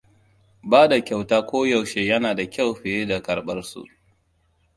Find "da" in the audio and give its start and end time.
0.89-0.97, 2.37-2.49, 3.09-3.21